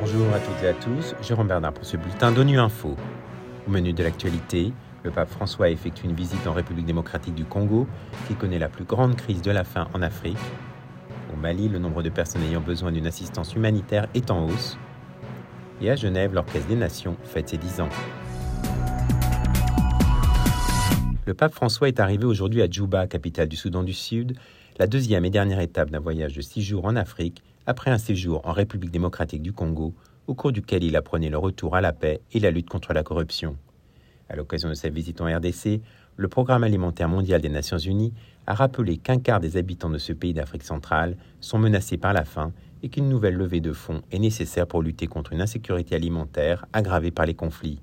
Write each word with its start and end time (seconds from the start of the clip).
Bonjour 0.00 0.32
à 0.34 0.38
toutes 0.38 0.62
et 0.62 0.68
à 0.68 0.74
tous, 0.74 1.14
Jérôme 1.22 1.48
Bernard 1.48 1.72
pour 1.72 1.84
ce 1.84 1.96
bulletin 1.96 2.32
d'ONU 2.32 2.58
Info. 2.58 2.96
Au 3.66 3.70
menu 3.70 3.92
de 3.92 4.02
l'actualité, 4.02 4.72
le 5.02 5.10
pape 5.10 5.28
François 5.28 5.70
effectue 5.70 6.04
une 6.04 6.14
visite 6.14 6.46
en 6.46 6.52
République 6.52 6.86
démocratique 6.86 7.34
du 7.34 7.44
Congo, 7.44 7.86
qui 8.26 8.34
connaît 8.34 8.58
la 8.58 8.68
plus 8.68 8.84
grande 8.84 9.16
crise 9.16 9.42
de 9.42 9.50
la 9.50 9.64
faim 9.64 9.88
en 9.92 10.02
Afrique. 10.02 10.38
Au 11.32 11.36
Mali, 11.36 11.68
le 11.68 11.78
nombre 11.78 12.02
de 12.02 12.10
personnes 12.10 12.42
ayant 12.42 12.60
besoin 12.60 12.92
d'une 12.92 13.06
assistance 13.06 13.54
humanitaire 13.54 14.06
est 14.14 14.30
en 14.30 14.46
hausse. 14.46 14.78
Et 15.80 15.90
à 15.90 15.96
Genève, 15.96 16.32
l'Orchestre 16.32 16.68
des 16.68 16.76
Nations 16.76 17.16
fête 17.24 17.48
ses 17.48 17.58
10 17.58 17.80
ans. 17.80 17.88
Le 21.26 21.34
pape 21.34 21.54
François 21.54 21.88
est 21.88 22.00
arrivé 22.00 22.24
aujourd'hui 22.24 22.62
à 22.62 22.68
Djouba, 22.68 23.06
capitale 23.06 23.48
du 23.48 23.56
Soudan 23.56 23.82
du 23.82 23.94
Sud, 23.94 24.38
la 24.76 24.88
deuxième 24.88 25.24
et 25.24 25.30
dernière 25.30 25.60
étape 25.60 25.90
d'un 25.90 26.00
voyage 26.00 26.34
de 26.34 26.40
six 26.40 26.62
jours 26.62 26.84
en 26.84 26.96
Afrique, 26.96 27.44
après 27.64 27.92
un 27.92 27.98
séjour 27.98 28.40
en 28.44 28.52
République 28.52 28.90
démocratique 28.90 29.42
du 29.42 29.52
Congo, 29.52 29.94
au 30.26 30.34
cours 30.34 30.50
duquel 30.50 30.82
il 30.82 30.96
apprenait 30.96 31.30
le 31.30 31.38
retour 31.38 31.76
à 31.76 31.80
la 31.80 31.92
paix 31.92 32.20
et 32.32 32.40
la 32.40 32.50
lutte 32.50 32.68
contre 32.68 32.92
la 32.92 33.04
corruption. 33.04 33.56
À 34.28 34.34
l'occasion 34.34 34.68
de 34.68 34.74
sa 34.74 34.88
visite 34.88 35.20
en 35.20 35.26
RDC, 35.26 35.80
le 36.16 36.28
Programme 36.28 36.64
alimentaire 36.64 37.08
mondial 37.08 37.40
des 37.40 37.48
Nations 37.48 37.78
Unies 37.78 38.12
a 38.46 38.54
rappelé 38.54 38.96
qu'un 38.96 39.18
quart 39.20 39.38
des 39.38 39.56
habitants 39.56 39.90
de 39.90 39.98
ce 39.98 40.12
pays 40.12 40.34
d'Afrique 40.34 40.64
centrale 40.64 41.16
sont 41.40 41.58
menacés 41.58 41.96
par 41.96 42.12
la 42.12 42.24
faim 42.24 42.52
et 42.82 42.88
qu'une 42.88 43.08
nouvelle 43.08 43.34
levée 43.34 43.60
de 43.60 43.72
fonds 43.72 44.02
est 44.10 44.18
nécessaire 44.18 44.66
pour 44.66 44.82
lutter 44.82 45.06
contre 45.06 45.32
une 45.32 45.40
insécurité 45.40 45.94
alimentaire 45.94 46.66
aggravée 46.72 47.12
par 47.12 47.26
les 47.26 47.34
conflits. 47.34 47.80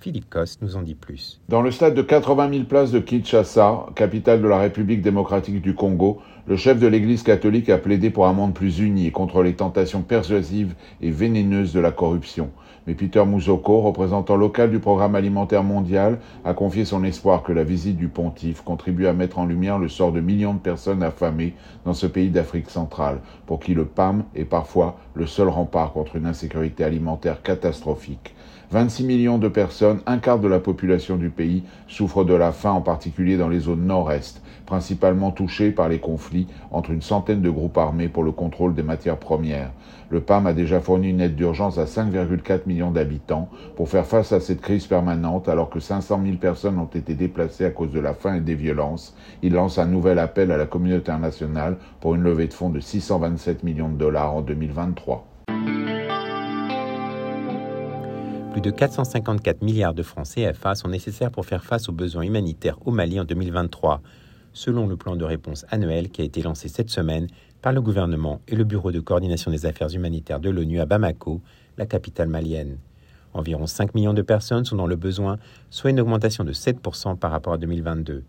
Philippe 0.00 0.30
Coste 0.30 0.62
nous 0.62 0.76
en 0.76 0.82
dit 0.82 0.94
plus. 0.94 1.42
Dans 1.50 1.60
le 1.60 1.70
stade 1.70 1.94
de 1.94 2.00
80 2.00 2.50
000 2.50 2.64
places 2.64 2.90
de 2.90 3.00
Kinshasa, 3.00 3.84
capitale 3.94 4.40
de 4.40 4.48
la 4.48 4.58
République 4.58 5.02
démocratique 5.02 5.60
du 5.60 5.74
Congo, 5.74 6.22
le 6.46 6.56
chef 6.56 6.78
de 6.78 6.86
l'Église 6.86 7.22
catholique 7.22 7.68
a 7.68 7.76
plaidé 7.76 8.08
pour 8.08 8.26
un 8.26 8.32
monde 8.32 8.54
plus 8.54 8.78
uni 8.78 9.12
contre 9.12 9.42
les 9.42 9.52
tentations 9.52 10.00
persuasives 10.00 10.74
et 11.02 11.10
vénéneuses 11.10 11.74
de 11.74 11.80
la 11.80 11.92
corruption. 11.92 12.50
Mais 12.86 12.94
Peter 12.94 13.24
Mouzoko, 13.24 13.82
représentant 13.82 14.36
local 14.36 14.70
du 14.70 14.78
Programme 14.78 15.14
alimentaire 15.14 15.62
mondial, 15.62 16.18
a 16.44 16.54
confié 16.54 16.84
son 16.84 17.04
espoir 17.04 17.42
que 17.42 17.52
la 17.52 17.62
visite 17.62 17.96
du 17.96 18.08
pontife 18.08 18.62
contribue 18.62 19.06
à 19.06 19.12
mettre 19.12 19.38
en 19.38 19.44
lumière 19.44 19.78
le 19.78 19.88
sort 19.88 20.12
de 20.12 20.20
millions 20.20 20.54
de 20.54 20.58
personnes 20.58 21.02
affamées 21.02 21.54
dans 21.84 21.94
ce 21.94 22.06
pays 22.06 22.30
d'Afrique 22.30 22.70
centrale, 22.70 23.20
pour 23.46 23.60
qui 23.60 23.74
le 23.74 23.84
PAM 23.84 24.24
est 24.34 24.44
parfois 24.44 24.96
le 25.14 25.26
seul 25.26 25.48
rempart 25.48 25.92
contre 25.92 26.16
une 26.16 26.26
insécurité 26.26 26.82
alimentaire 26.82 27.42
catastrophique. 27.42 28.34
26 28.70 29.02
millions 29.04 29.38
de 29.38 29.48
personnes, 29.48 30.00
un 30.06 30.18
quart 30.18 30.38
de 30.38 30.46
la 30.46 30.60
population 30.60 31.16
du 31.16 31.28
pays, 31.28 31.64
souffrent 31.88 32.24
de 32.24 32.34
la 32.34 32.52
faim, 32.52 32.70
en 32.70 32.80
particulier 32.80 33.36
dans 33.36 33.48
les 33.48 33.58
zones 33.58 33.84
nord-est, 33.84 34.42
principalement 34.64 35.32
touchées 35.32 35.72
par 35.72 35.88
les 35.88 35.98
conflits 35.98 36.46
entre 36.70 36.92
une 36.92 37.02
centaine 37.02 37.42
de 37.42 37.50
groupes 37.50 37.78
armés 37.78 38.08
pour 38.08 38.22
le 38.22 38.30
contrôle 38.30 38.76
des 38.76 38.84
matières 38.84 39.16
premières. 39.16 39.72
Le 40.08 40.20
PAM 40.20 40.46
a 40.46 40.52
déjà 40.52 40.80
fourni 40.80 41.10
une 41.10 41.20
aide 41.20 41.34
d'urgence 41.34 41.78
à 41.78 41.84
5,4 41.84 42.60
millions 42.70 42.90
d'habitants 42.90 43.48
pour 43.76 43.88
faire 43.88 44.06
face 44.06 44.32
à 44.32 44.40
cette 44.40 44.60
crise 44.60 44.86
permanente 44.86 45.48
alors 45.48 45.70
que 45.70 45.80
500 45.80 46.20
000 46.24 46.36
personnes 46.36 46.78
ont 46.78 46.86
été 46.86 47.14
déplacées 47.14 47.64
à 47.64 47.70
cause 47.70 47.90
de 47.90 48.00
la 48.00 48.14
faim 48.14 48.36
et 48.36 48.40
des 48.40 48.54
violences. 48.54 49.16
Il 49.42 49.54
lance 49.54 49.78
un 49.78 49.86
nouvel 49.86 50.18
appel 50.18 50.52
à 50.52 50.56
la 50.56 50.66
communauté 50.66 51.10
internationale 51.10 51.76
pour 52.00 52.14
une 52.14 52.22
levée 52.22 52.46
de 52.46 52.54
fonds 52.54 52.70
de 52.70 52.80
627 52.80 53.64
millions 53.64 53.88
de 53.88 53.96
dollars 53.96 54.34
en 54.34 54.42
2023. 54.42 55.26
Plus 58.52 58.60
de 58.60 58.70
454 58.70 59.62
milliards 59.62 59.94
de 59.94 60.02
francs 60.02 60.26
CFA 60.26 60.74
sont 60.74 60.88
nécessaires 60.88 61.30
pour 61.30 61.46
faire 61.46 61.64
face 61.64 61.88
aux 61.88 61.92
besoins 61.92 62.22
humanitaires 62.22 62.78
au 62.84 62.90
Mali 62.90 63.20
en 63.20 63.24
2023, 63.24 64.02
selon 64.52 64.86
le 64.86 64.96
plan 64.96 65.14
de 65.14 65.24
réponse 65.24 65.64
annuel 65.70 66.10
qui 66.10 66.22
a 66.22 66.24
été 66.24 66.42
lancé 66.42 66.68
cette 66.68 66.90
semaine 66.90 67.28
par 67.62 67.72
le 67.72 67.80
gouvernement 67.80 68.40
et 68.48 68.56
le 68.56 68.64
Bureau 68.64 68.92
de 68.92 69.00
coordination 69.00 69.50
des 69.50 69.66
affaires 69.66 69.94
humanitaires 69.94 70.40
de 70.40 70.50
l'ONU 70.50 70.80
à 70.80 70.86
Bamako, 70.86 71.40
la 71.76 71.86
capitale 71.86 72.28
malienne. 72.28 72.78
Environ 73.32 73.66
5 73.66 73.94
millions 73.94 74.14
de 74.14 74.22
personnes 74.22 74.64
sont 74.64 74.76
dans 74.76 74.86
le 74.86 74.96
besoin, 74.96 75.38
soit 75.70 75.90
une 75.90 76.00
augmentation 76.00 76.42
de 76.44 76.52
7% 76.52 77.16
par 77.16 77.30
rapport 77.30 77.52
à 77.52 77.58
2022. 77.58 78.24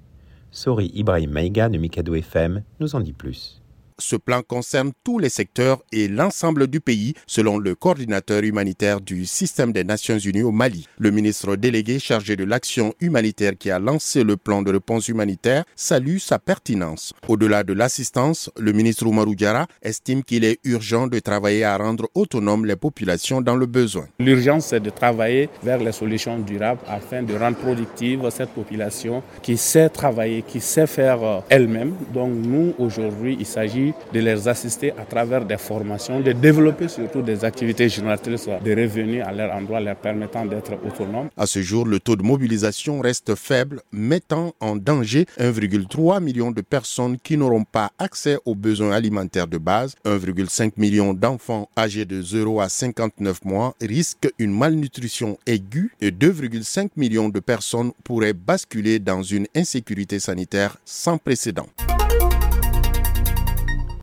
Sori 0.52 0.91
Ibrahim 0.94 1.31
Maïga 1.31 1.70
de 1.70 1.78
Mikado 1.78 2.14
FM 2.14 2.62
nous 2.80 2.96
en 2.96 3.00
dit 3.00 3.14
plus. 3.14 3.62
Ce 4.01 4.16
plan 4.16 4.41
concerne 4.41 4.91
tous 5.03 5.19
les 5.19 5.29
secteurs 5.29 5.84
et 5.91 6.07
l'ensemble 6.07 6.66
du 6.66 6.79
pays, 6.79 7.13
selon 7.28 7.59
le 7.59 7.75
coordinateur 7.75 8.41
humanitaire 8.44 9.00
du 9.00 9.28
système 9.28 9.72
des 9.72 9.84
Nations 9.84 10.17
Unies 10.17 10.41
au 10.41 10.51
Mali. 10.51 10.88
Le 10.97 11.12
ministre 11.12 11.56
délégué 11.56 12.00
chargé 12.00 12.35
de 12.35 12.44
l'action 12.44 12.95
humanitaire 13.00 13.53
qui 13.57 13.69
a 13.69 13.78
lancé 13.78 14.23
le 14.23 14.38
plan 14.38 14.63
de 14.63 14.72
réponse 14.72 15.07
humanitaire 15.07 15.66
salue 15.75 16.17
sa 16.17 16.40
pertinence. 16.40 17.13
Au-delà 17.28 17.63
de 17.63 17.73
l'assistance, 17.73 18.50
le 18.57 18.72
ministre 18.73 19.06
Oumarou 19.06 19.35
Diara 19.35 19.67
estime 19.84 20.23
qu'il 20.23 20.45
est 20.45 20.57
urgent 20.63 21.06
de 21.06 21.19
travailler 21.19 21.63
à 21.63 21.78
rendre 21.78 22.09
autonomes 22.16 22.66
les 22.66 22.75
populations 22.75 23.40
dans 23.40 23.56
le 23.56 23.67
besoin. 23.67 24.07
L'urgence, 24.17 24.66
c'est 24.67 24.79
de 24.79 24.90
travailler 24.90 25.47
vers 25.61 25.78
les 25.78 25.91
solutions 25.91 26.40
durables 26.40 26.81
afin 26.88 27.22
de 27.22 27.35
rendre 27.35 27.57
productive 27.57 28.28
cette 28.31 28.50
population 28.50 29.22
qui 29.44 29.57
sait 29.57 29.90
travailler, 29.90 30.41
qui 30.41 30.59
sait 30.59 30.88
faire 30.88 31.23
euh, 31.23 31.40
elle-même. 31.50 31.94
Donc 32.11 32.31
nous, 32.34 32.73
aujourd'hui, 32.79 33.38
il 33.40 33.45
s'agit 33.45 33.91
de 34.13 34.19
les 34.19 34.47
assister 34.47 34.91
à 34.97 35.06
travers 35.06 35.46
des 35.46 35.57
formations, 35.57 36.19
de 36.19 36.31
développer 36.31 36.88
surtout 36.88 37.22
des 37.22 37.44
activités 37.46 37.90
génératrices 37.90 38.47
de 38.47 38.72
revenus 38.72 39.24
à 39.25 39.31
leur 39.31 39.53
endroit, 39.53 39.79
leur 39.79 39.96
permettant 39.96 40.46
d'être 40.46 40.74
autonomes. 40.85 41.29
À 41.38 41.46
ce 41.46 41.62
jour, 41.62 41.85
le 41.85 42.00
taux 42.00 42.16
de 42.16 42.24
mobilisation 42.24 43.00
reste 43.02 43.35
faible, 43.35 43.81
mettant 43.91 44.53
en 44.59 44.75
danger 44.75 45.25
1,3 45.40 46.22
million 46.22 46.52
de 46.52 46.62
personnes 46.62 47.18
qui 47.18 47.38
n'auront 47.38 47.63
pas 47.63 47.91
accès 48.00 48.38
aux 48.46 48.56
besoins 48.56 48.91
alimentaires 48.91 49.47
de 49.47 49.57
base. 49.57 49.96
1,5 50.06 50.73
million 50.78 51.13
d'enfants 51.13 51.69
âgés 51.78 52.06
de 52.06 52.22
0 52.22 52.62
à 52.62 52.69
59 52.69 53.46
mois 53.46 53.75
risquent 53.81 54.31
une 54.40 54.52
malnutrition 54.58 55.38
aiguë 55.46 55.91
et 56.02 56.12
2,5 56.12 56.90
millions 56.96 57.29
de 57.29 57.40
personnes 57.40 57.91
pourraient 58.03 58.34
basculer 58.34 59.00
dans 59.00 59.23
une 59.23 59.47
insécurité 59.56 60.19
sanitaire 60.19 60.78
sans 60.85 61.18
précédent. 61.18 61.68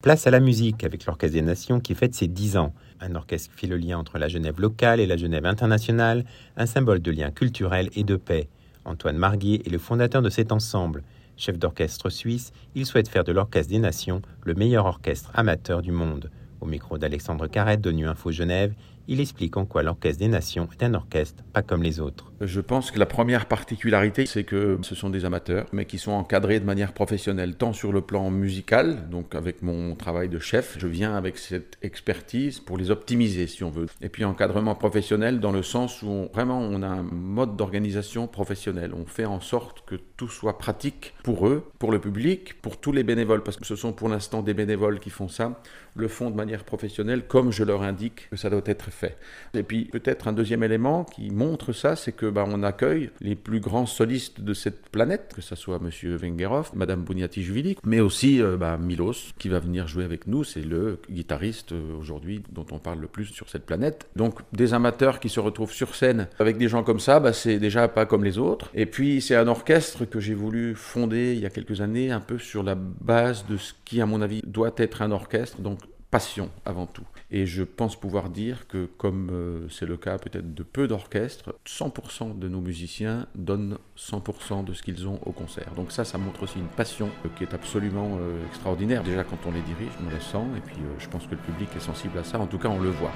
Place 0.03 0.29
à 0.29 0.31
la 0.31 0.39
musique 0.39 0.85
avec 0.85 1.07
l'Orchestre 1.07 1.35
des 1.35 1.43
Nations 1.43 1.81
qui 1.81 1.97
fête 1.97 2.15
ses 2.15 2.29
10 2.29 2.57
ans. 2.57 2.73
Un 3.01 3.17
orchestre 3.17 3.51
qui 3.51 3.59
fait 3.59 3.67
le 3.67 3.77
lien 3.77 3.99
entre 3.99 4.19
la 4.19 4.29
Genève 4.29 4.61
locale 4.61 5.01
et 5.01 5.07
la 5.07 5.17
Genève 5.17 5.45
internationale, 5.45 6.25
un 6.57 6.67
symbole 6.67 7.01
de 7.01 7.11
lien 7.11 7.33
culturel 7.33 7.91
et 7.97 8.05
de 8.05 8.15
paix. 8.15 8.49
Antoine 8.85 9.19
Marguier 9.19 9.61
est 9.67 9.71
le 9.71 9.79
fondateur 9.79 10.23
de 10.23 10.31
cet 10.31 10.53
ensemble. 10.53 11.03
Chef 11.37 11.59
d'orchestre 11.59 12.11
suisse, 12.11 12.53
il 12.77 12.87
souhaite 12.87 13.09
faire 13.09 13.25
de 13.25 13.33
l'Orchestre 13.33 13.73
des 13.73 13.81
Nations 13.81 14.23
le 14.45 14.55
meilleur 14.55 14.87
orchestre 14.87 15.33
amateur 15.35 15.83
du 15.83 15.91
monde. 15.91 16.31
Au 16.61 16.67
micro 16.67 16.97
d'Alexandre 16.97 17.49
Carrette 17.49 17.81
de 17.81 17.91
Nu 17.91 18.07
Info 18.07 18.31
Genève, 18.31 18.75
il 19.09 19.21
explique 19.21 19.57
en 19.57 19.65
quoi 19.65 19.83
l'Orchestre 19.83 20.21
des 20.21 20.29
Nations 20.29 20.69
est 20.71 20.85
un 20.85 20.93
orchestre 20.95 21.43
pas 21.53 21.63
comme 21.63 21.83
les 21.83 21.99
autres. 21.99 22.31
Je 22.41 22.61
pense 22.61 22.93
que 22.93 22.99
la 23.01 23.07
première 23.07 23.47
particularité, 23.47 24.27
c'est 24.27 24.45
que 24.45 24.79
ce 24.83 24.95
sont 24.95 25.11
des 25.11 25.25
amateurs, 25.25 25.67
mais 25.73 25.87
qui 25.87 25.99
sont 25.99 26.13
encadrés 26.13 26.61
de 26.61 26.65
manière 26.65 26.93
professionnelle, 26.93 27.57
tant 27.57 27.73
sur 27.73 27.91
le 27.91 28.01
plan 28.01 28.31
musical, 28.31 29.09
donc 29.09 29.35
avec 29.35 29.63
mon 29.63 29.97
travail 29.97 30.29
de 30.29 30.39
chef, 30.39 30.77
je 30.79 30.87
viens 30.87 31.17
avec 31.17 31.39
cette 31.39 31.79
expertise 31.83 32.61
pour 32.61 32.77
les 32.77 32.91
optimiser, 32.91 33.47
si 33.47 33.65
on 33.65 33.71
veut. 33.71 33.87
Et 34.03 34.09
puis 34.09 34.25
encadrement 34.25 34.75
professionnel 34.75 35.41
dans 35.41 35.53
le 35.53 35.63
sens 35.63 36.03
où 36.03 36.29
vraiment 36.33 36.61
on 36.61 36.83
a 36.83 36.87
un 36.87 37.03
mode 37.03 37.57
d'organisation 37.57 38.29
professionnel. 38.29 38.93
On 38.95 39.07
fait 39.07 39.25
en 39.25 39.41
sorte 39.41 39.85
que 39.87 39.97
tout 40.17 40.29
soit 40.29 40.59
pratique 40.59 41.15
pour 41.25 41.49
eux, 41.49 41.65
pour 41.79 41.91
le 41.91 41.99
public, 41.99 42.61
pour 42.61 42.79
tous 42.79 42.93
les 42.93 43.03
bénévoles, 43.03 43.43
parce 43.43 43.57
que 43.57 43.65
ce 43.65 43.75
sont 43.75 43.93
pour 43.93 44.09
l'instant 44.09 44.43
des 44.43 44.55
bénévoles 44.55 45.01
qui 45.01 45.11
font 45.11 45.29
ça, 45.29 45.61
le 45.97 46.09
font 46.09 46.31
de 46.31 46.37
manière 46.37 46.65
professionnelle, 46.65 47.27
comme 47.27 47.51
je 47.51 47.65
leur 47.65 47.83
indique 47.83 48.29
que 48.31 48.37
ça 48.37 48.51
doit 48.51 48.63
être 48.67 48.91
fait. 48.91 48.98
Et 49.55 49.63
puis 49.63 49.85
peut-être 49.87 50.29
un 50.29 50.33
deuxième 50.33 50.63
élément 50.63 51.05
qui 51.05 51.31
montre 51.31 51.73
ça, 51.73 51.97
c'est 51.97 52.13
que 52.13 52.27
bah, 52.27 52.45
on 52.47 52.63
accueille 52.63 53.11
les 53.21 53.35
plus 53.35 53.61
grands 53.61 53.87
solistes 53.87 54.41
de 54.41 54.55
cette 54.55 54.89
planète, 54.89 55.33
que 55.35 55.43
ce 55.43 55.55
soit 55.55 55.79
Monsieur 55.79 56.17
Vengerov, 56.17 56.71
Madame 56.75 57.03
Bouniati-Juvili, 57.03 57.77
mais 57.85 58.01
aussi 58.01 58.43
euh, 58.43 58.57
bah, 58.57 58.77
Milos 58.79 59.33
qui 59.39 59.49
va 59.49 59.59
venir 59.59 59.89
jouer 59.89 60.05
avec 60.05 60.27
nous. 60.27 60.45
C'est 60.45 60.65
le 60.65 60.99
guitariste 61.11 61.73
euh, 61.73 61.97
aujourd'hui 61.99 62.43
dont 62.51 62.67
on 62.71 62.79
parle 62.79 63.01
le 63.01 63.09
plus 63.09 63.27
sur 63.27 63.49
cette 63.49 63.67
planète. 63.67 64.09
Donc 64.17 64.41
des 64.53 64.75
amateurs 64.75 65.21
qui 65.21 65.29
se 65.29 65.41
retrouvent 65.41 65.73
sur 65.73 65.95
scène 65.95 66.29
avec 66.39 66.59
des 66.59 66.69
gens 66.69 66.83
comme 66.83 67.01
ça, 67.01 67.21
bah, 67.21 67.33
c'est 67.33 67.59
déjà 67.59 67.89
pas 67.89 68.07
comme 68.07 68.25
les 68.25 68.39
autres. 68.39 68.71
Et 68.75 68.87
puis 68.87 69.21
c'est 69.21 69.37
un 69.37 69.49
orchestre 69.49 70.05
que 70.05 70.21
j'ai 70.21 70.35
voulu 70.35 70.75
fonder 70.75 71.35
il 71.35 71.41
y 71.41 71.47
a 71.47 71.51
quelques 71.51 71.81
années, 71.81 72.11
un 72.11 72.21
peu 72.21 72.39
sur 72.39 72.63
la 72.63 72.75
base 72.75 73.47
de 73.47 73.57
ce 73.57 73.73
qui, 73.85 74.01
à 74.01 74.07
mon 74.07 74.23
avis, 74.23 74.43
doit 74.47 74.73
être 74.77 75.03
un 75.03 75.11
orchestre. 75.11 75.61
Donc 75.61 75.79
passion 76.11 76.51
avant 76.65 76.87
tout. 76.87 77.05
Et 77.31 77.45
je 77.45 77.63
pense 77.63 77.97
pouvoir 77.97 78.31
dire 78.31 78.67
que, 78.69 78.87
comme 78.97 79.29
euh, 79.31 79.69
c'est 79.69 79.87
le 79.87 79.97
cas 79.97 80.19
peut-être 80.19 80.55
de 80.55 80.63
peu 80.63 80.89
d'orchestres, 80.89 81.55
100% 81.67 82.39
de 82.39 82.49
nos 82.49 82.61
musiciens 82.61 83.27
donnent 83.35 83.77
100% 83.99 84.65
de 84.65 84.73
ce 84.73 84.83
qu'ils 84.83 85.07
ont 85.07 85.21
au 85.27 85.33
concert. 85.33 85.73
Donc 85.77 85.93
ça, 85.93 86.05
ça 86.05 86.17
montre 86.17 86.43
aussi 86.43 86.59
une 86.59 86.69
passion 86.69 87.11
euh, 87.25 87.29
qui 87.37 87.45
est 87.45 87.53
absolument 87.53 88.19
euh, 88.21 88.47
extraordinaire. 88.47 89.03
Déjà 89.03 89.25
quand 89.25 89.39
on 89.47 89.53
les 89.53 89.63
dirige, 89.63 89.93
on 90.05 90.11
le 90.11 90.21
sent, 90.21 90.57
et 90.57 90.61
puis 90.61 90.79
je 90.99 91.09
pense 91.09 91.27
que 91.27 91.33
le 91.33 91.41
public 91.41 91.69
est 91.77 91.81
sensible 91.81 92.19
à 92.19 92.25
ça, 92.25 92.39
en 92.39 92.47
tout 92.47 92.59
cas 92.59 92.69
on 92.69 92.81
le 92.81 92.91
voit. 92.91 93.13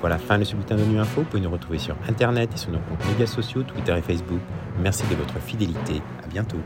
Voilà, 0.00 0.18
fin 0.18 0.36
de 0.36 0.42
ce 0.42 0.56
bulletin 0.56 0.74
de 0.74 0.82
Nu 0.82 0.98
Info. 0.98 1.20
Vous 1.20 1.26
pouvez 1.28 1.42
nous 1.42 1.50
retrouver 1.50 1.78
sur 1.78 1.96
Internet 2.08 2.50
et 2.52 2.56
sur 2.56 2.72
nos 2.72 2.80
comptes 2.80 3.06
médias 3.06 3.26
sociaux, 3.26 3.62
Twitter 3.62 3.96
et 3.96 4.02
Facebook. 4.02 4.40
Merci 4.80 5.04
de 5.08 5.14
votre 5.14 5.38
fidélité. 5.38 6.02
À 6.24 6.26
bientôt. 6.26 6.58